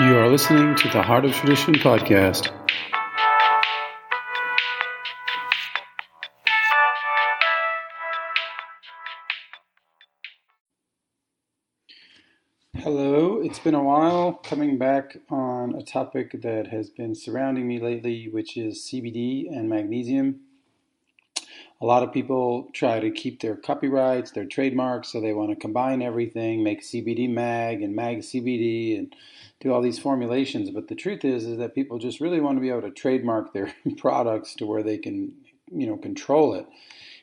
You 0.00 0.16
are 0.16 0.28
listening 0.28 0.76
to 0.76 0.88
the 0.90 1.02
Heart 1.02 1.24
of 1.24 1.32
Tradition 1.32 1.74
podcast. 1.74 2.52
Hello, 12.74 13.40
it's 13.42 13.58
been 13.58 13.74
a 13.74 13.82
while 13.82 14.34
coming 14.34 14.78
back 14.78 15.16
on 15.30 15.74
a 15.74 15.82
topic 15.82 16.42
that 16.42 16.68
has 16.68 16.90
been 16.90 17.16
surrounding 17.16 17.66
me 17.66 17.80
lately, 17.80 18.28
which 18.28 18.56
is 18.56 18.88
CBD 18.88 19.48
and 19.50 19.68
magnesium. 19.68 20.42
A 21.80 21.86
lot 21.86 22.02
of 22.02 22.12
people 22.12 22.68
try 22.72 22.98
to 22.98 23.10
keep 23.10 23.40
their 23.40 23.54
copyrights, 23.54 24.32
their 24.32 24.44
trademarks, 24.44 25.12
so 25.12 25.20
they 25.20 25.32
want 25.32 25.50
to 25.50 25.56
combine 25.56 26.02
everything, 26.02 26.64
make 26.64 26.82
CBD 26.82 27.30
mag 27.30 27.82
and 27.82 27.94
mag 27.94 28.18
CBD 28.18 28.98
and 28.98 29.14
do 29.60 29.72
all 29.72 29.80
these 29.80 29.98
formulations. 29.98 30.70
But 30.70 30.88
the 30.88 30.96
truth 30.96 31.24
is, 31.24 31.44
is 31.44 31.58
that 31.58 31.76
people 31.76 31.98
just 31.98 32.20
really 32.20 32.40
want 32.40 32.56
to 32.56 32.60
be 32.60 32.70
able 32.70 32.82
to 32.82 32.90
trademark 32.90 33.52
their 33.52 33.72
products 33.96 34.54
to 34.56 34.66
where 34.66 34.82
they 34.82 34.98
can, 34.98 35.32
you 35.70 35.86
know, 35.86 35.96
control 35.96 36.54
it. 36.54 36.66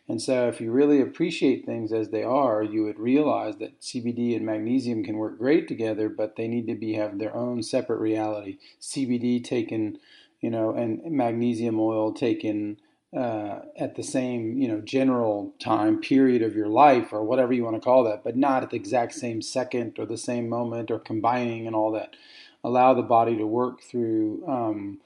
And 0.08 0.22
so, 0.22 0.48
if 0.48 0.62
you 0.62 0.72
really 0.72 1.02
appreciate 1.02 1.66
things 1.66 1.92
as 1.92 2.10
they 2.10 2.24
are, 2.24 2.62
you 2.62 2.84
would 2.84 3.00
realize 3.00 3.58
that 3.58 3.82
CBD 3.82 4.36
and 4.36 4.46
magnesium 4.46 5.04
can 5.04 5.18
work 5.18 5.38
great 5.38 5.68
together, 5.68 6.10
but 6.10 6.36
they 6.36 6.48
need 6.48 6.68
to 6.68 6.76
be 6.76 6.94
have 6.94 7.18
their 7.18 7.36
own 7.36 7.64
separate 7.64 8.00
reality. 8.00 8.60
CBD 8.80 9.44
taken, 9.44 9.98
you 10.42 10.52
know, 10.52 10.72
and 10.72 11.02
magnesium 11.12 11.80
oil 11.80 12.14
taken 12.14 12.78
uh, 13.16 13.62
at 13.78 13.96
the 13.96 14.04
same, 14.04 14.58
you 14.58 14.68
know, 14.68 14.82
general 14.82 15.54
time 15.60 16.02
period 16.02 16.42
of 16.42 16.56
your 16.56 16.68
life 16.68 17.14
or 17.14 17.24
whatever 17.24 17.54
you 17.54 17.64
want 17.64 17.76
to 17.76 17.82
call 17.82 18.04
that, 18.04 18.24
but 18.24 18.36
not 18.36 18.62
at 18.62 18.72
the 18.72 18.76
exact 18.76 19.14
same 19.14 19.42
second 19.42 19.98
or 19.98 20.06
the 20.06 20.18
same 20.18 20.50
moment 20.50 20.92
or 20.92 21.00
combining 21.00 21.66
and 21.66 21.76
all 21.76 21.92
that. 21.92 22.16
Allow 22.64 22.94
the 22.94 23.02
body 23.02 23.38
to 23.38 23.46
work 23.46 23.82
through 23.82 24.44
um, 24.48 25.00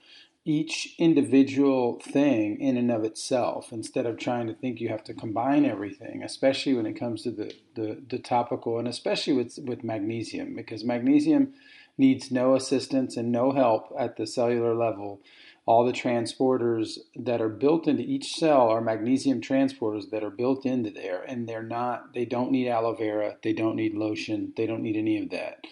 each 0.44 0.94
individual 0.98 2.00
thing 2.00 2.60
in 2.60 2.76
and 2.76 2.90
of 2.90 3.04
itself 3.04 3.70
instead 3.70 4.06
of 4.06 4.18
trying 4.18 4.46
to 4.48 4.54
think 4.54 4.80
you 4.80 4.88
have 4.88 5.04
to 5.04 5.14
combine 5.14 5.64
everything, 5.64 6.22
especially 6.24 6.74
when 6.74 6.86
it 6.86 6.98
comes 6.98 7.22
to 7.22 7.30
the, 7.30 7.54
the, 7.76 8.02
the 8.08 8.18
topical 8.18 8.78
and 8.78 8.88
especially 8.88 9.34
with, 9.34 9.58
with 9.62 9.84
magnesium, 9.84 10.56
because 10.56 10.82
magnesium 10.82 11.52
needs 11.96 12.30
no 12.30 12.54
assistance 12.56 13.16
and 13.16 13.30
no 13.30 13.52
help 13.52 13.94
at 13.98 14.16
the 14.16 14.26
cellular 14.26 14.74
level 14.74 15.20
all 15.66 15.84
the 15.84 15.92
transporters 15.92 16.98
that 17.14 17.40
are 17.40 17.48
built 17.48 17.86
into 17.86 18.02
each 18.02 18.34
cell 18.34 18.68
are 18.68 18.80
magnesium 18.80 19.40
transporters 19.40 20.10
that 20.10 20.24
are 20.24 20.30
built 20.30 20.64
into 20.64 20.90
there 20.90 21.22
and 21.22 21.48
they're 21.48 21.62
not 21.62 22.14
they 22.14 22.24
don't 22.24 22.50
need 22.50 22.68
aloe 22.68 22.94
vera 22.94 23.36
they 23.42 23.52
don't 23.52 23.76
need 23.76 23.94
lotion 23.94 24.52
they 24.56 24.66
don't 24.66 24.82
need 24.82 24.96
any 24.96 25.22
of 25.22 25.30
that. 25.30 25.64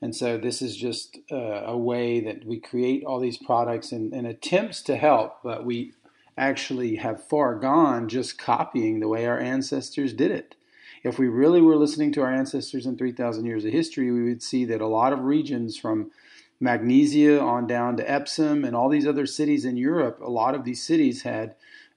And 0.00 0.14
so 0.14 0.36
this 0.36 0.60
is 0.60 0.76
just 0.76 1.18
uh, 1.32 1.62
a 1.64 1.78
way 1.78 2.20
that 2.20 2.44
we 2.44 2.60
create 2.60 3.04
all 3.04 3.20
these 3.20 3.38
products 3.38 3.90
and, 3.92 4.12
and 4.12 4.26
attempts 4.26 4.82
to 4.82 4.96
help 4.96 5.42
but 5.42 5.64
we 5.64 5.92
actually 6.36 6.96
have 6.96 7.22
far 7.22 7.54
gone 7.56 8.08
just 8.08 8.38
copying 8.38 8.98
the 8.98 9.08
way 9.08 9.26
our 9.26 9.38
ancestors 9.38 10.12
did 10.12 10.30
it. 10.30 10.56
If 11.04 11.18
we 11.18 11.28
really 11.28 11.60
were 11.60 11.76
listening 11.76 12.12
to 12.12 12.22
our 12.22 12.32
ancestors 12.32 12.86
in 12.86 12.96
3000 12.96 13.44
years 13.44 13.64
of 13.64 13.72
history 13.72 14.10
we 14.10 14.24
would 14.24 14.42
see 14.42 14.64
that 14.64 14.80
a 14.80 14.86
lot 14.86 15.12
of 15.12 15.20
regions 15.20 15.76
from 15.76 16.10
Magnesia 16.60 17.40
on 17.40 17.66
down 17.66 17.96
to 17.96 18.10
Epsom 18.10 18.64
and 18.64 18.74
all 18.74 18.88
these 18.88 19.06
other 19.06 19.26
cities 19.26 19.64
in 19.64 19.76
Europe, 19.76 20.20
a 20.20 20.30
lot 20.30 20.54
of 20.54 20.64
these 20.64 20.82
cities 20.82 21.22
had, 21.22 21.54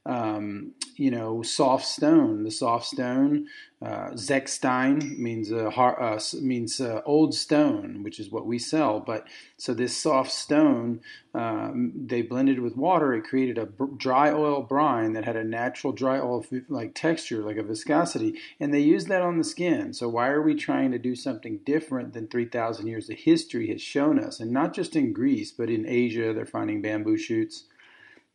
um, 0.08 0.72
you 0.96 1.12
know, 1.12 1.44
soft 1.44 1.86
stone. 1.86 2.44
The 2.44 2.50
soft 2.50 2.86
stone, 2.86 3.48
uh, 3.82 4.12
Zechstein 4.12 5.18
means 5.20 5.52
uh, 5.52 5.68
uh, 5.68 6.20
means 6.42 6.80
uh, 6.80 7.02
old 7.06 7.36
stone, 7.36 8.04
which 8.04 8.18
is 8.18 8.32
what 8.32 8.46
we 8.46 8.58
sell. 8.58 9.02
But 9.02 9.28
so 9.58 9.74
this 9.74 9.96
soft 9.96 10.32
stone, 10.32 11.02
um, 11.36 11.92
they 11.94 12.22
blended 12.22 12.62
with 12.62 12.78
water. 12.78 13.14
It 13.14 13.26
created 13.26 13.58
a 13.58 13.68
dry 13.98 14.32
oil 14.32 14.62
brine 14.62 15.12
that 15.14 15.26
had 15.26 15.36
a 15.36 15.44
natural 15.44 15.92
dry 15.92 16.20
oil 16.20 16.46
like 16.70 16.96
texture, 16.96 17.44
like 17.44 17.58
a 17.58 17.64
viscosity, 17.64 18.40
and 18.62 18.74
they 18.74 18.80
used 18.80 19.10
that 19.10 19.22
on 19.22 19.38
the 19.38 19.44
skin. 19.44 19.94
So 19.94 20.08
why 20.08 20.30
are 20.30 20.42
we 20.42 20.56
trying 20.56 20.92
to 20.94 21.00
do 21.00 21.16
something 21.16 21.60
different 21.66 22.14
than 22.14 22.28
3,000 22.28 22.88
years 22.88 23.10
of 23.10 23.18
history 23.18 23.68
has 23.72 23.82
shown 23.82 24.24
us? 24.24 24.40
And 24.40 24.52
not 24.52 24.74
just 24.74 24.96
in 24.96 25.12
Greece, 25.12 25.52
but 25.52 25.70
in 25.70 25.86
Asia, 25.86 26.34
they're 26.34 26.46
finding 26.46 26.82
bamboo 26.82 27.18
shoots 27.18 27.66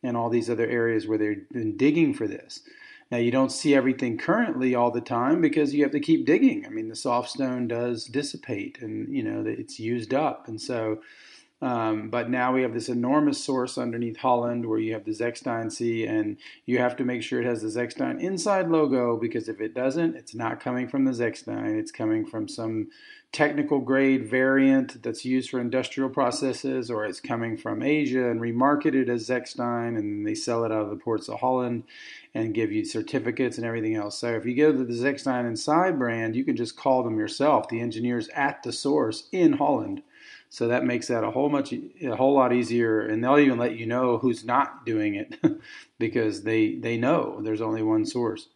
and 0.03 0.15
all 0.17 0.29
these 0.29 0.49
other 0.49 0.67
areas 0.67 1.07
where 1.07 1.17
they've 1.17 1.49
been 1.49 1.77
digging 1.77 2.13
for 2.13 2.27
this. 2.27 2.61
Now, 3.11 3.17
you 3.17 3.31
don't 3.31 3.51
see 3.51 3.75
everything 3.75 4.17
currently 4.17 4.73
all 4.75 4.91
the 4.91 5.01
time 5.01 5.39
because 5.39 5.73
you 5.73 5.83
have 5.83 5.91
to 5.91 5.99
keep 5.99 6.25
digging. 6.25 6.65
I 6.65 6.69
mean, 6.69 6.89
the 6.89 6.95
soft 6.95 7.29
stone 7.29 7.67
does 7.67 8.05
dissipate 8.05 8.81
and, 8.81 9.13
you 9.13 9.23
know, 9.23 9.43
it's 9.45 9.79
used 9.79 10.13
up. 10.13 10.47
And 10.47 10.59
so, 10.59 11.01
um, 11.63 12.09
but 12.09 12.29
now 12.29 12.51
we 12.51 12.61
have 12.63 12.73
this 12.73 12.89
enormous 12.89 13.41
source 13.41 13.77
underneath 13.77 14.17
Holland 14.17 14.65
where 14.65 14.79
you 14.79 14.91
have 14.91 15.05
the 15.05 15.11
Zechstein 15.11 15.71
Sea, 15.71 16.05
and 16.05 16.35
you 16.65 16.77
have 16.79 16.97
to 16.97 17.05
make 17.05 17.23
sure 17.23 17.39
it 17.39 17.45
has 17.45 17.61
the 17.61 17.69
Zechstein 17.69 18.19
inside 18.19 18.67
logo 18.67 19.15
because 19.15 19.47
if 19.47 19.61
it 19.61 19.73
doesn't, 19.73 20.17
it's 20.17 20.35
not 20.35 20.59
coming 20.59 20.89
from 20.89 21.05
the 21.05 21.11
Zechstein. 21.11 21.79
It's 21.79 21.91
coming 21.91 22.25
from 22.25 22.49
some 22.49 22.89
technical 23.31 23.79
grade 23.79 24.29
variant 24.29 25.01
that's 25.03 25.23
used 25.23 25.51
for 25.51 25.61
industrial 25.61 26.09
processes, 26.09 26.91
or 26.91 27.05
it's 27.05 27.21
coming 27.21 27.55
from 27.55 27.81
Asia 27.81 28.29
and 28.29 28.41
remarketed 28.41 29.07
as 29.07 29.29
Zechstein, 29.29 29.97
and 29.97 30.27
they 30.27 30.35
sell 30.35 30.65
it 30.65 30.71
out 30.73 30.83
of 30.83 30.89
the 30.89 30.97
ports 30.97 31.29
of 31.29 31.39
Holland 31.39 31.83
and 32.35 32.53
give 32.53 32.73
you 32.73 32.83
certificates 32.83 33.57
and 33.57 33.65
everything 33.65 33.95
else. 33.95 34.19
So 34.19 34.33
if 34.33 34.45
you 34.45 34.53
go 34.57 34.73
to 34.73 34.83
the 34.83 34.93
Zechstein 34.93 35.47
Inside 35.47 35.97
brand, 35.97 36.35
you 36.35 36.43
can 36.43 36.57
just 36.57 36.75
call 36.75 37.03
them 37.03 37.17
yourself, 37.17 37.69
the 37.69 37.79
engineers 37.79 38.27
at 38.35 38.63
the 38.63 38.73
source 38.73 39.29
in 39.31 39.53
Holland. 39.53 40.01
So 40.53 40.67
that 40.67 40.85
makes 40.85 41.07
that 41.07 41.23
a 41.23 41.31
whole 41.31 41.49
much 41.49 41.73
a 41.73 42.15
whole 42.15 42.35
lot 42.35 42.53
easier, 42.53 43.01
and 43.01 43.23
they'll 43.23 43.39
even 43.39 43.57
let 43.57 43.75
you 43.75 43.87
know 43.87 44.19
who's 44.19 44.45
not 44.45 44.85
doing 44.85 45.15
it 45.15 45.33
because 45.97 46.43
they 46.43 46.75
they 46.75 46.95
know 46.95 47.41
there's 47.41 47.59
only 47.59 47.81
one 47.81 48.05
source. 48.05 48.49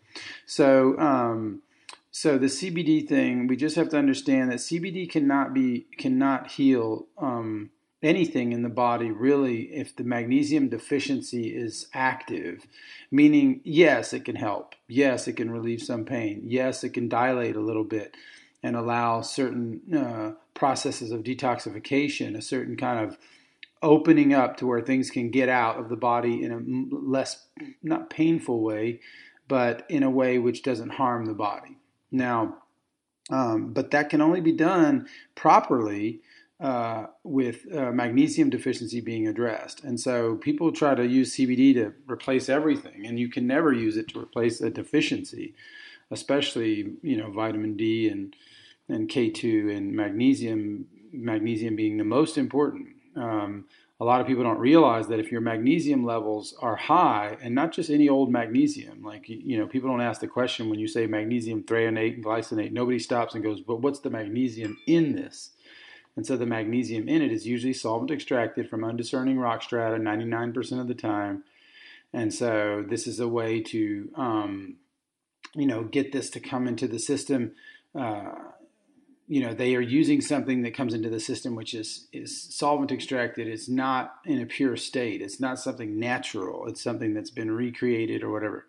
So 0.46 0.96
um, 1.00 1.64
so 2.12 2.38
the 2.38 2.46
CBD 2.46 3.08
thing, 3.08 3.48
we 3.48 3.56
just 3.56 3.76
have 3.78 3.90
to 3.90 3.98
understand 3.98 4.52
that 4.52 4.60
CBD 4.60 5.10
cannot 5.10 5.56
be 5.56 5.88
cannot 5.98 6.52
heal 6.52 7.08
um, 7.18 7.72
anything 8.04 8.52
in 8.52 8.62
the 8.62 8.70
body 8.70 9.10
really 9.10 9.64
if 9.74 9.96
the 9.96 10.04
magnesium 10.04 10.70
deficiency 10.70 11.48
is 11.48 11.88
active. 11.96 12.68
Meaning, 13.10 13.60
yes, 13.64 14.14
it 14.14 14.24
can 14.24 14.36
help. 14.36 14.76
Yes, 14.88 15.28
it 15.28 15.34
can 15.34 15.50
relieve 15.50 15.82
some 15.82 16.06
pain. 16.06 16.44
Yes, 16.46 16.84
it 16.84 16.92
can 16.92 17.10
dilate 17.10 17.56
a 17.56 17.60
little 17.60 17.84
bit 17.84 18.14
and 18.62 18.76
allow 18.76 19.22
certain 19.22 19.82
uh, 19.96 20.34
processes 20.58 21.12
of 21.12 21.24
detoxification, 21.24 22.36
a 22.36 22.42
certain 22.42 22.76
kind 22.76 23.00
of 23.00 23.18
opening 23.84 24.34
up 24.34 24.58
to 24.58 24.66
where 24.66 24.82
things 24.82 25.12
can 25.12 25.30
get 25.30 25.48
out 25.48 25.80
of 25.80 25.88
the 25.88 25.96
body 25.96 26.44
in 26.44 26.52
a 26.52 26.96
less 26.96 27.46
not 27.84 28.10
painful 28.10 28.62
way, 28.62 29.00
but 29.48 29.86
in 29.88 30.04
a 30.04 30.10
way 30.10 30.40
which 30.40 30.64
doesn't 30.64 30.90
harm 30.90 31.26
the 31.26 31.34
body. 31.34 31.78
Now, 32.12 32.58
um, 33.30 33.72
but 33.74 33.92
that 33.92 34.10
can 34.10 34.22
only 34.22 34.42
be 34.42 34.52
done 34.52 35.08
properly 35.36 36.22
uh, 36.60 37.06
with 37.24 37.72
uh, 37.72 37.92
magnesium 37.92 38.50
deficiency 38.50 39.00
being 39.00 39.28
addressed. 39.28 39.84
And 39.84 40.00
so 40.00 40.36
people 40.38 40.72
try 40.72 40.96
to 40.96 41.06
use 41.06 41.36
CBD 41.36 41.76
to 41.76 41.94
replace 42.10 42.50
everything, 42.50 43.06
and 43.06 43.20
you 43.20 43.30
can 43.30 43.46
never 43.46 43.72
use 43.72 43.96
it 43.96 44.08
to 44.10 44.20
replace 44.20 44.60
a 44.60 44.72
deficiency, 44.72 45.54
especially 46.10 46.94
you 47.04 47.16
know 47.16 47.30
vitamin 47.30 47.78
D 47.78 48.10
and 48.10 48.36
and 48.90 49.10
K2 49.10 49.76
and 49.76 49.94
magnesium. 49.94 50.88
Magnesium 51.14 51.76
being 51.76 51.98
the 51.98 52.04
most 52.04 52.38
important. 52.38 52.90
Um, 53.16 53.66
a 54.00 54.06
lot 54.06 54.22
of 54.22 54.28
people 54.28 54.44
don't 54.44 54.60
realize 54.60 55.08
that 55.08 55.20
if 55.20 55.32
your 55.32 55.42
magnesium 55.42 56.06
levels 56.06 56.54
are 56.62 56.76
high, 56.76 57.38
and 57.42 57.56
not 57.56 57.72
just 57.72 57.90
any 57.90 58.08
old 58.08 58.30
magnesium, 58.32 59.04
like 59.04 59.28
you 59.28 59.58
know, 59.58 59.66
people 59.66 59.90
don't 59.90 60.02
ask 60.02 60.22
the 60.22 60.28
question 60.28 60.70
when 60.70 60.80
you 60.80 60.88
say 60.88 61.08
magnesium 61.08 61.64
threonate 61.64 62.16
and 62.16 62.26
glycinate. 62.26 62.72
Nobody 62.72 63.00
stops 63.00 63.34
and 63.34 63.44
goes, 63.44 63.62
"But 63.62 63.82
what's 63.82 64.00
the 64.00 64.10
magnesium 64.10 64.78
in 64.86 65.14
this?" 65.16 65.52
And 66.18 66.26
so 66.26 66.36
the 66.36 66.48
magnesium 66.48 67.08
in 67.08 67.22
it 67.22 67.32
is 67.32 67.46
usually 67.46 67.74
solvent 67.74 68.12
extracted 68.12 68.70
from 68.70 68.84
undiscerning 68.84 69.38
rock 69.38 69.62
strata 69.62 69.98
99% 69.98 70.82
of 70.82 70.88
the 70.88 70.96
time. 70.96 71.44
And 72.12 72.34
so 72.34 72.84
this 72.88 73.06
is 73.06 73.20
a 73.20 73.28
way 73.28 73.62
to, 73.62 74.10
um, 74.16 74.78
you 75.54 75.68
know, 75.68 75.84
get 75.84 76.12
this 76.12 76.32
to 76.32 76.40
come 76.40 76.68
into 76.68 76.88
the 76.88 76.98
system 76.98 77.52
uh, 77.94 78.34
you 79.28 79.42
know 79.42 79.54
they 79.54 79.76
are 79.76 79.82
using 79.82 80.22
something 80.22 80.62
that 80.62 80.74
comes 80.74 80.94
into 80.94 81.10
the 81.10 81.20
system 81.20 81.56
which 81.56 81.74
is 81.74 82.08
is 82.14 82.42
solvent 82.56 82.92
extracted. 82.92 83.48
It's 83.48 83.70
not 83.70 84.16
in 84.26 84.42
a 84.42 84.46
pure 84.46 84.78
state. 84.78 85.22
It's 85.22 85.40
not 85.40 85.60
something 85.60 86.00
natural. 86.00 86.68
It's 86.68 86.82
something 86.82 87.14
that's 87.14 87.32
been 87.32 87.52
recreated 87.52 88.24
or 88.24 88.32
whatever. 88.32 88.68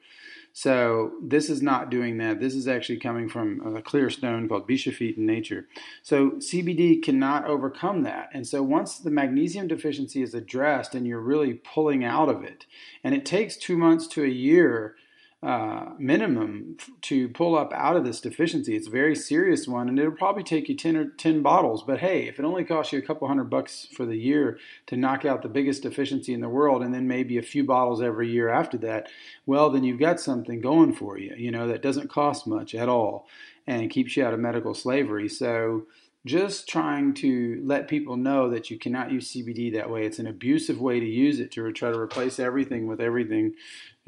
So 0.53 1.13
this 1.23 1.49
is 1.51 1.63
not 1.63 1.89
doing 1.89 2.19
that. 2.19 2.41
This 2.41 2.55
is 2.55 2.67
actually 2.67 2.99
coming 2.99 3.29
from 3.29 3.77
a 3.77 3.81
clear 3.81 4.11
stone 4.11 4.49
called 4.49 4.69
bischofite 4.69 5.17
in 5.17 5.25
nature. 5.25 5.69
So 6.03 6.31
cbd 6.33 7.01
cannot 7.01 7.45
overcome 7.47 8.03
that. 8.03 8.31
And 8.33 8.45
so 8.45 8.65
once 8.65 8.99
the 8.99 9.11
magnesium 9.11 9.69
deficiency 9.69 10.21
is 10.21 10.35
addressed 10.35 10.97
and 10.97 11.07
you're 11.07 11.21
really 11.21 11.55
pulling 11.55 12.03
out 12.05 12.29
of 12.29 12.43
it 12.43 12.67
and 13.05 13.15
it 13.15 13.25
takes 13.25 13.57
two 13.57 13.77
months 13.77 14.09
to 14.09 14.25
a 14.25 14.29
year 14.29 14.97
uh, 15.41 15.91
minimum 15.99 16.77
to 17.01 17.29
pull 17.29 17.57
up 17.57 17.73
out 17.73 17.95
of 17.95 18.05
this 18.05 18.21
deficiency. 18.21 18.75
It's 18.75 18.89
a 18.89 18.91
very 18.91 19.15
serious 19.15 19.69
one, 19.69 19.89
and 19.89 19.97
it'll 19.97 20.11
probably 20.11 20.43
take 20.43 20.69
you 20.69 20.77
10 20.77 20.97
or 20.97 21.11
10 21.11 21.43
bottles. 21.43 21.85
But 21.85 22.01
hey, 22.01 22.27
if 22.27 22.41
it 22.41 22.45
only 22.45 22.65
costs 22.65 22.93
you 22.93 22.99
a 22.99 23.03
couple 23.03 23.29
hundred 23.29 23.49
bucks 23.49 23.87
for 23.93 24.05
the 24.05 24.17
year 24.17 24.59
to 24.87 24.97
knock 24.97 25.25
out 25.25 25.43
the 25.43 25.49
biggest 25.49 25.85
deficiency 25.85 26.35
in 26.35 26.41
the 26.41 26.49
world, 26.49 26.83
and 26.83 26.93
then 26.93 27.07
maybe 27.07 27.39
a 27.39 27.43
few 27.43 27.63
bottles 27.63 28.03
every 28.03 28.29
year 28.29 28.49
after 28.49 28.77
that, 28.79 29.09
well, 29.47 29.71
then 29.71 29.85
you've 29.85 30.01
got 30.01 30.19
something 30.19 30.61
going 30.61 30.93
for 30.93 31.17
you, 31.17 31.33
you 31.37 31.53
know, 31.53 31.69
that 31.69 31.83
doesn't 31.83 32.11
cost 32.11 32.47
much 32.49 32.75
at 32.75 32.89
all 32.89 33.29
and 33.65 33.91
keeps 33.91 34.17
you 34.17 34.25
out 34.25 34.35
of 34.35 34.41
medical 34.41 34.75
slavery. 34.75 35.29
So, 35.29 35.87
just 36.27 36.69
trying 36.69 37.15
to 37.15 37.61
let 37.65 37.89
people 37.89 38.17
know 38.17 38.51
that 38.51 38.71
you 38.71 38.79
cannot 38.79 39.11
use 39.11 39.33
CBD 39.33 39.73
that 39.73 39.91
way. 39.91 40.05
It's 40.05 40.19
an 40.19 40.27
abusive 40.27 40.81
way 40.81 41.01
to 41.01 41.07
use 41.07 41.41
it 41.41 41.51
to 41.53 41.73
try 41.73 41.91
to 41.91 41.99
replace 41.99 42.39
everything 42.39 42.87
with 42.87 43.01
everything 43.01 43.55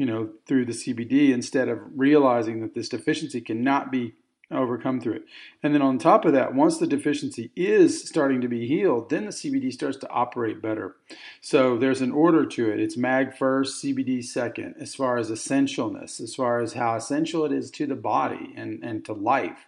you 0.00 0.06
know, 0.06 0.30
through 0.46 0.64
the 0.64 0.72
CBD 0.72 1.30
instead 1.30 1.68
of 1.68 1.78
realizing 1.94 2.62
that 2.62 2.72
this 2.72 2.88
deficiency 2.88 3.38
cannot 3.38 3.92
be 3.92 4.14
overcome 4.50 4.98
through 4.98 5.12
it. 5.12 5.24
And 5.62 5.74
then 5.74 5.82
on 5.82 5.98
top 5.98 6.24
of 6.24 6.32
that, 6.32 6.54
once 6.54 6.78
the 6.78 6.86
deficiency 6.86 7.50
is 7.54 8.08
starting 8.08 8.40
to 8.40 8.48
be 8.48 8.66
healed, 8.66 9.10
then 9.10 9.26
the 9.26 9.30
CBD 9.30 9.70
starts 9.70 9.98
to 9.98 10.08
operate 10.08 10.62
better. 10.62 10.96
So 11.42 11.76
there's 11.76 12.00
an 12.00 12.12
order 12.12 12.46
to 12.46 12.70
it. 12.70 12.80
It's 12.80 12.96
MAG 12.96 13.36
first, 13.36 13.84
CBD 13.84 14.24
second, 14.24 14.76
as 14.80 14.94
far 14.94 15.18
as 15.18 15.30
essentialness, 15.30 16.18
as 16.18 16.34
far 16.34 16.60
as 16.60 16.72
how 16.72 16.96
essential 16.96 17.44
it 17.44 17.52
is 17.52 17.70
to 17.72 17.86
the 17.86 17.94
body 17.94 18.54
and, 18.56 18.82
and 18.82 19.04
to 19.04 19.12
life. 19.12 19.66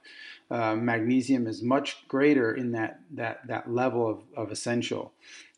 Uh, 0.50 0.74
magnesium 0.74 1.46
is 1.46 1.62
much 1.62 2.06
greater 2.08 2.54
in 2.54 2.72
that 2.72 3.00
that 3.10 3.46
that 3.46 3.72
level 3.72 4.08
of, 4.08 4.18
of 4.36 4.52
essential. 4.52 5.12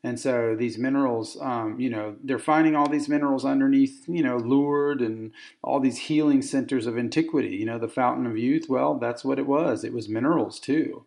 And 0.05 0.21
so 0.21 0.55
these 0.55 0.77
minerals, 0.77 1.39
um, 1.41 1.81
you 1.81 1.89
know, 1.89 2.17
they're 2.23 2.39
finding 2.39 2.77
all 2.77 2.89
these 2.89 3.09
minerals 3.09 3.47
underneath, 3.47 4.05
you 4.07 4.23
know, 4.23 4.37
Lourdes 4.37 5.01
and 5.03 5.33
all 5.63 5.81
these 5.81 5.97
healing 5.97 6.43
centers 6.43 6.87
of 6.87 6.99
antiquity. 6.99 7.57
You 7.57 7.65
know, 7.65 7.79
the 7.79 7.89
Fountain 7.89 8.27
of 8.27 8.37
Youth, 8.37 8.67
well, 8.69 8.99
that's 8.99 9.25
what 9.25 9.39
it 9.39 9.47
was. 9.47 9.83
It 9.83 9.95
was 9.95 10.07
minerals 10.07 10.61
too. 10.61 11.05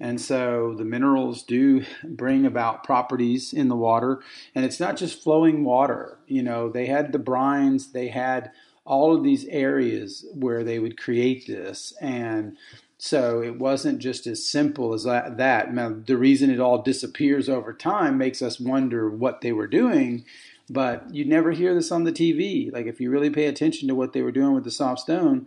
And 0.00 0.20
so 0.20 0.74
the 0.76 0.84
minerals 0.84 1.42
do 1.42 1.84
bring 2.04 2.46
about 2.46 2.84
properties 2.84 3.52
in 3.52 3.68
the 3.68 3.76
water. 3.76 4.20
And 4.54 4.64
it's 4.64 4.78
not 4.78 4.96
just 4.96 5.22
flowing 5.22 5.64
water. 5.64 6.18
You 6.28 6.42
know, 6.42 6.68
they 6.68 6.86
had 6.86 7.12
the 7.12 7.18
brines, 7.18 7.92
they 7.92 8.08
had 8.08 8.52
all 8.84 9.12
of 9.14 9.24
these 9.24 9.44
areas 9.46 10.24
where 10.32 10.62
they 10.62 10.78
would 10.78 10.96
create 10.96 11.46
this. 11.46 11.94
And 12.00 12.56
so 12.98 13.42
it 13.42 13.58
wasn't 13.58 13.98
just 13.98 14.26
as 14.26 14.48
simple 14.48 14.94
as 14.94 15.04
that. 15.04 15.72
Now, 15.72 15.94
the 16.04 16.16
reason 16.16 16.50
it 16.50 16.60
all 16.60 16.82
disappears 16.82 17.48
over 17.48 17.72
time 17.72 18.16
makes 18.16 18.40
us 18.40 18.58
wonder 18.58 19.10
what 19.10 19.42
they 19.42 19.52
were 19.52 19.66
doing, 19.66 20.24
but 20.70 21.12
you'd 21.12 21.28
never 21.28 21.52
hear 21.52 21.74
this 21.74 21.92
on 21.92 22.04
the 22.04 22.12
TV. 22.12 22.72
Like 22.72 22.86
if 22.86 23.00
you 23.00 23.10
really 23.10 23.30
pay 23.30 23.46
attention 23.46 23.88
to 23.88 23.94
what 23.94 24.12
they 24.12 24.22
were 24.22 24.32
doing 24.32 24.54
with 24.54 24.64
the 24.64 24.70
soft 24.70 25.00
stone, 25.00 25.46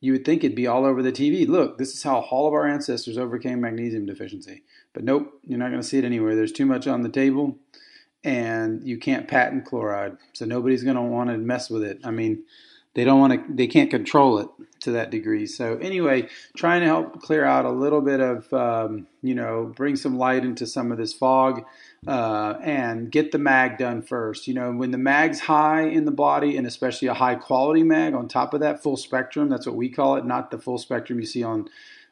you 0.00 0.12
would 0.12 0.24
think 0.24 0.44
it'd 0.44 0.56
be 0.56 0.66
all 0.66 0.84
over 0.84 1.02
the 1.02 1.12
TV. 1.12 1.48
Look, 1.48 1.78
this 1.78 1.94
is 1.94 2.02
how 2.02 2.20
all 2.20 2.46
of 2.46 2.54
our 2.54 2.66
ancestors 2.66 3.18
overcame 3.18 3.60
magnesium 3.60 4.06
deficiency. 4.06 4.62
But 4.92 5.04
nope, 5.04 5.40
you're 5.46 5.58
not 5.58 5.70
going 5.70 5.82
to 5.82 5.86
see 5.86 5.98
it 5.98 6.04
anywhere. 6.04 6.34
There's 6.34 6.52
too 6.52 6.66
much 6.66 6.86
on 6.86 7.02
the 7.02 7.08
table, 7.08 7.58
and 8.24 8.86
you 8.86 8.98
can't 8.98 9.28
patent 9.28 9.66
chloride, 9.66 10.16
so 10.32 10.44
nobody's 10.44 10.82
going 10.82 10.96
to 10.96 11.02
want 11.02 11.30
to 11.30 11.38
mess 11.38 11.70
with 11.70 11.82
it. 11.82 12.00
I 12.02 12.10
mean, 12.10 12.44
they 12.94 13.04
don't 13.04 13.20
want 13.20 13.32
to 13.34 13.54
they 13.54 13.66
can't 13.66 13.90
control 13.90 14.38
it 14.38 14.48
to 14.80 14.92
that 14.92 15.10
degree. 15.10 15.46
So 15.46 15.76
anyway 15.78 16.28
trying 16.56 16.80
to 16.80 16.86
help 16.86 17.20
clear 17.22 17.44
out 17.44 17.64
a 17.64 17.70
little 17.70 18.00
bit 18.00 18.20
of 18.20 18.52
um, 18.52 19.06
you 19.22 19.34
know 19.34 19.72
bring 19.74 19.96
some 19.96 20.16
light 20.16 20.44
into 20.44 20.66
some 20.66 20.92
of 20.92 20.98
this 20.98 21.12
fog 21.12 21.64
uh, 22.06 22.54
and 22.62 23.10
get 23.10 23.32
the 23.32 23.38
mag 23.38 23.78
done 23.78 24.02
first. 24.02 24.46
You 24.46 24.54
know 24.54 24.72
when 24.72 24.90
the 24.90 24.98
mag's 24.98 25.40
high 25.40 25.82
in 25.82 26.04
the 26.04 26.10
body 26.10 26.56
and 26.56 26.66
especially 26.66 27.08
a 27.08 27.14
high 27.14 27.36
quality 27.36 27.82
mag 27.82 28.14
on 28.14 28.28
top 28.28 28.54
of 28.54 28.60
that 28.60 28.82
full 28.82 28.96
spectrum 28.96 29.48
that's 29.48 29.66
what 29.66 29.76
we 29.76 29.88
call 29.88 30.16
it 30.16 30.24
not 30.24 30.50
the 30.50 30.58
full 30.58 30.78
spectrum 30.78 31.20
you 31.20 31.26
see 31.26 31.42
on 31.42 31.68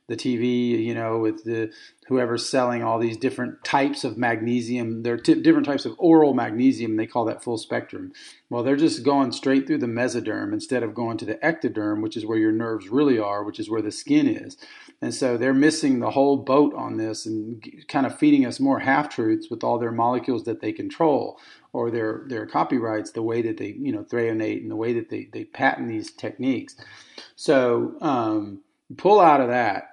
the 0.08 0.16
TV, 0.16 0.82
you 0.82 0.94
know, 0.94 1.18
with 1.18 1.44
the 1.44 1.70
whoever's 2.08 2.48
selling 2.48 2.82
all 2.82 2.98
these 2.98 3.18
different 3.18 3.62
types 3.62 4.04
of 4.04 4.16
magnesium. 4.16 5.02
There 5.02 5.12
are 5.12 5.18
t- 5.18 5.42
different 5.42 5.66
types 5.66 5.84
of 5.84 5.94
oral 5.98 6.32
magnesium. 6.32 6.96
They 6.96 7.06
call 7.06 7.26
that 7.26 7.44
full 7.44 7.58
spectrum. 7.58 8.12
Well, 8.48 8.62
they're 8.62 8.76
just 8.76 9.02
going 9.04 9.32
straight 9.32 9.66
through 9.66 9.78
the 9.78 9.86
mesoderm 9.86 10.54
instead 10.54 10.82
of 10.82 10.94
going 10.94 11.18
to 11.18 11.26
the 11.26 11.34
ectoderm, 11.34 12.02
which 12.02 12.16
is 12.16 12.24
where 12.24 12.38
your 12.38 12.52
nerves 12.52 12.88
really 12.88 13.18
are, 13.18 13.44
which 13.44 13.60
is 13.60 13.68
where 13.68 13.82
the 13.82 13.92
skin 13.92 14.26
is. 14.26 14.56
And 15.02 15.14
so 15.14 15.36
they're 15.36 15.52
missing 15.52 16.00
the 16.00 16.10
whole 16.10 16.38
boat 16.38 16.72
on 16.74 16.96
this 16.96 17.26
and 17.26 17.62
kind 17.88 18.06
of 18.06 18.18
feeding 18.18 18.46
us 18.46 18.58
more 18.58 18.78
half 18.78 19.10
truths 19.10 19.50
with 19.50 19.62
all 19.62 19.78
their 19.78 19.92
molecules 19.92 20.44
that 20.44 20.62
they 20.62 20.72
control 20.72 21.38
or 21.74 21.90
their 21.90 22.24
their 22.28 22.46
copyrights, 22.46 23.12
the 23.12 23.22
way 23.22 23.42
that 23.42 23.58
they 23.58 23.76
you 23.78 23.92
know 23.92 24.04
threonate 24.04 24.62
and 24.62 24.70
the 24.70 24.76
way 24.76 24.94
that 24.94 25.10
they 25.10 25.28
they 25.34 25.44
patent 25.44 25.88
these 25.88 26.10
techniques. 26.10 26.76
So 27.36 27.94
um, 28.00 28.62
pull 28.96 29.20
out 29.20 29.42
of 29.42 29.48
that 29.48 29.87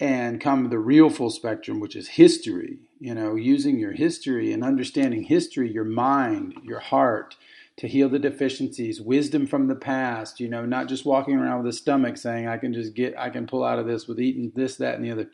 and 0.00 0.40
come 0.40 0.68
the 0.68 0.78
real 0.78 1.10
full 1.10 1.30
spectrum, 1.30 1.80
which 1.80 1.96
is 1.96 2.08
history. 2.08 2.78
You 3.00 3.14
know, 3.14 3.34
using 3.34 3.78
your 3.78 3.92
history 3.92 4.52
and 4.52 4.64
understanding 4.64 5.24
history, 5.24 5.70
your 5.72 5.84
mind, 5.84 6.54
your 6.64 6.80
heart, 6.80 7.36
to 7.78 7.86
heal 7.86 8.08
the 8.08 8.18
deficiencies, 8.18 9.00
wisdom 9.00 9.46
from 9.46 9.68
the 9.68 9.76
past, 9.76 10.40
you 10.40 10.48
know, 10.48 10.66
not 10.66 10.88
just 10.88 11.06
walking 11.06 11.36
around 11.36 11.62
with 11.62 11.72
a 11.72 11.76
stomach 11.76 12.16
saying, 12.16 12.48
I 12.48 12.58
can 12.58 12.74
just 12.74 12.92
get, 12.92 13.14
I 13.16 13.30
can 13.30 13.46
pull 13.46 13.62
out 13.62 13.78
of 13.78 13.86
this 13.86 14.08
with 14.08 14.18
eating 14.18 14.50
this, 14.56 14.76
that, 14.76 14.96
and 14.96 15.04
the 15.04 15.12
other. 15.12 15.30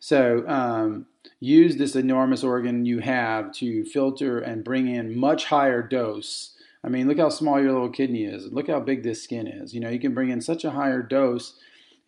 So, 0.00 0.46
um, 0.48 1.06
use 1.38 1.76
this 1.76 1.94
enormous 1.94 2.42
organ 2.42 2.84
you 2.84 2.98
have 2.98 3.52
to 3.52 3.84
filter 3.84 4.40
and 4.40 4.64
bring 4.64 4.88
in 4.88 5.16
much 5.16 5.44
higher 5.46 5.80
dose. 5.80 6.56
I 6.82 6.88
mean, 6.88 7.06
look 7.06 7.18
how 7.18 7.28
small 7.28 7.60
your 7.60 7.72
little 7.72 7.90
kidney 7.90 8.24
is. 8.24 8.52
Look 8.52 8.68
how 8.68 8.80
big 8.80 9.04
this 9.04 9.22
skin 9.22 9.46
is. 9.46 9.72
You 9.72 9.78
know, 9.80 9.88
you 9.88 10.00
can 10.00 10.14
bring 10.14 10.30
in 10.30 10.40
such 10.40 10.64
a 10.64 10.72
higher 10.72 11.02
dose 11.02 11.54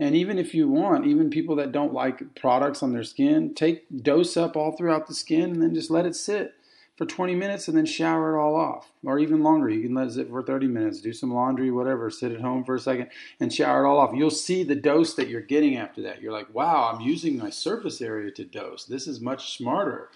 and 0.01 0.17
even 0.17 0.39
if 0.39 0.55
you 0.55 0.67
want, 0.67 1.07
even 1.07 1.29
people 1.29 1.55
that 1.57 1.73
don't 1.73 1.93
like 1.93 2.35
products 2.35 2.83
on 2.83 2.93
their 2.93 3.05
skin, 3.05 3.55
take 3.55 3.85
dose 4.03 4.35
up 4.35 4.57
all 4.57 4.73
throughout 4.73 5.07
the 5.07 5.15
skin 5.15 5.51
and 5.51 5.63
then 5.63 5.75
just 5.75 5.91
let 5.91 6.07
it 6.07 6.17
sit 6.17 6.55
for 6.97 7.05
20 7.05 7.35
minutes 7.35 7.69
and 7.69 7.77
then 7.77 7.85
shower 7.85 8.35
it 8.35 8.41
all 8.41 8.57
off. 8.57 8.93
Or 9.05 9.19
even 9.19 9.43
longer. 9.43 9.69
You 9.69 9.83
can 9.83 9.95
let 9.95 10.07
it 10.07 10.13
sit 10.13 10.31
for 10.31 10.43
30 10.43 10.69
minutes, 10.69 11.03
do 11.03 11.13
some 11.13 11.35
laundry, 11.35 11.71
whatever, 11.71 12.09
sit 12.09 12.33
at 12.33 12.41
home 12.41 12.65
for 12.65 12.77
a 12.77 12.81
second 12.81 13.09
and 13.41 13.53
shower 13.53 13.85
it 13.85 13.89
all 13.89 13.99
off. 13.99 14.15
You'll 14.15 14.31
see 14.31 14.65
the 14.65 14.75
dose 14.75 15.13
that 15.15 15.29
you're 15.29 15.43
getting 15.43 15.77
after 15.77 16.01
that. 16.01 16.23
You're 16.23 16.33
like, 16.33 16.55
wow, 16.55 16.91
I'm 16.91 17.03
using 17.03 17.37
my 17.37 17.51
surface 17.51 18.01
area 18.01 18.31
to 18.31 18.45
dose. 18.45 18.87
This 18.87 19.07
is 19.07 19.21
much 19.21 19.59
smarter 19.59 20.09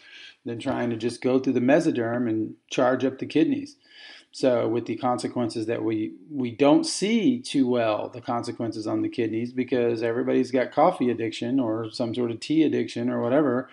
than 0.47 0.59
trying 0.59 0.89
to 0.91 0.97
just 0.97 1.21
go 1.21 1.39
through 1.39 1.53
the 1.53 1.61
mesoderm 1.61 2.27
and 2.27 2.55
charge 2.71 3.05
up 3.05 3.19
the 3.19 3.27
kidneys. 3.27 3.77
So 4.35 4.67
with 4.67 4.87
the 4.87 4.97
consequences 4.97 5.67
that 5.67 5.85
we 5.85 6.15
we 6.29 6.51
don't 6.51 6.83
see 6.83 7.39
too 7.39 7.69
well 7.69 8.09
the 8.09 8.21
consequences 8.21 8.85
on 8.85 9.01
the 9.03 9.09
kidneys 9.09 9.53
because 9.53 10.03
everybody's 10.03 10.51
got 10.51 10.73
coffee 10.73 11.09
addiction 11.09 11.61
or 11.61 11.89
some 11.93 12.13
sort 12.17 12.33
of 12.33 12.41
tea 12.41 12.65
addiction 12.65 13.09
or 13.11 13.23
whatever, 13.23 13.71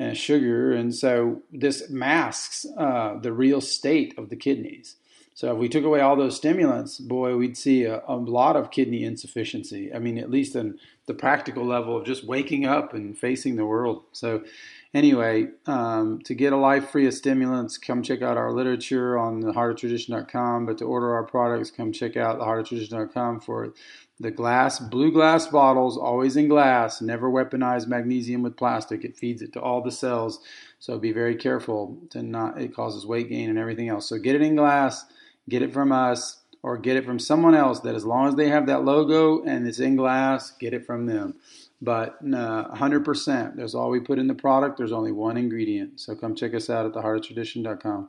uh, 0.00 0.12
sugar, 0.12 0.72
and 0.72 0.94
so 0.94 1.42
this 1.50 1.90
masks 1.90 2.64
uh, 2.76 3.18
the 3.20 3.32
real 3.32 3.60
state 3.60 4.16
of 4.16 4.28
the 4.28 4.36
kidneys. 4.36 4.94
So 5.34 5.52
if 5.52 5.58
we 5.58 5.68
took 5.68 5.82
away 5.84 6.00
all 6.00 6.14
those 6.14 6.36
stimulants, 6.36 6.98
boy, 6.98 7.36
we'd 7.36 7.56
see 7.56 7.82
a, 7.82 8.00
a 8.06 8.14
lot 8.14 8.54
of 8.54 8.70
kidney 8.70 9.02
insufficiency. 9.02 9.92
I 9.92 9.98
mean, 9.98 10.16
at 10.16 10.30
least 10.30 10.54
on 10.54 10.78
the 11.08 11.14
practical 11.14 11.66
level 11.66 11.96
of 11.96 12.06
just 12.06 12.24
waking 12.24 12.64
up 12.64 12.94
and 12.94 13.18
facing 13.18 13.56
the 13.56 13.66
world. 13.66 14.04
So 14.12 14.44
anyway, 14.94 15.48
um, 15.66 16.20
to 16.26 16.34
get 16.34 16.52
a 16.52 16.56
life 16.56 16.90
free 16.90 17.06
of 17.06 17.14
stimulants, 17.14 17.78
come 17.78 18.02
check 18.02 18.22
out 18.22 18.36
our 18.36 18.52
literature 18.52 19.18
on 19.18 19.40
the 19.40 19.52
heartoftradition.com. 19.52 20.66
But 20.66 20.78
to 20.78 20.84
order 20.84 21.14
our 21.14 21.24
products, 21.24 21.72
come 21.72 21.92
check 21.92 22.16
out 22.16 22.38
the 22.38 22.44
heartoftradition.com 22.44 23.40
for 23.40 23.74
the 24.20 24.30
glass, 24.30 24.80
blue 24.80 25.12
glass 25.12 25.46
bottles, 25.46 25.96
always 25.96 26.36
in 26.36 26.48
glass. 26.48 27.00
Never 27.00 27.30
weaponize 27.30 27.86
magnesium 27.86 28.42
with 28.42 28.56
plastic. 28.56 29.04
It 29.04 29.16
feeds 29.16 29.42
it 29.42 29.52
to 29.54 29.60
all 29.60 29.80
the 29.80 29.92
cells. 29.92 30.40
So 30.78 30.98
be 30.98 31.12
very 31.12 31.36
careful 31.36 31.98
to 32.10 32.22
not. 32.22 32.60
It 32.60 32.74
causes 32.74 33.06
weight 33.06 33.28
gain 33.28 33.48
and 33.48 33.58
everything 33.58 33.88
else. 33.88 34.08
So 34.08 34.18
get 34.18 34.34
it 34.34 34.42
in 34.42 34.56
glass. 34.56 35.06
Get 35.48 35.62
it 35.62 35.72
from 35.72 35.92
us. 35.92 36.42
Or 36.62 36.76
get 36.76 36.96
it 36.96 37.04
from 37.04 37.18
someone 37.18 37.54
else 37.54 37.80
that, 37.80 37.94
as 37.94 38.04
long 38.04 38.28
as 38.28 38.34
they 38.34 38.48
have 38.48 38.66
that 38.66 38.84
logo 38.84 39.42
and 39.44 39.66
it's 39.66 39.78
in 39.78 39.96
glass, 39.96 40.50
get 40.50 40.74
it 40.74 40.84
from 40.84 41.06
them. 41.06 41.36
But 41.80 42.18
uh, 42.22 42.74
100%, 42.74 43.56
there's 43.56 43.74
all 43.74 43.90
we 43.90 44.00
put 44.00 44.18
in 44.18 44.26
the 44.26 44.34
product. 44.34 44.78
There's 44.78 44.92
only 44.92 45.12
one 45.12 45.36
ingredient. 45.36 46.00
So 46.00 46.16
come 46.16 46.34
check 46.34 46.54
us 46.54 46.68
out 46.68 46.86
at 46.86 46.92
theheartoftradition.com. 46.92 48.08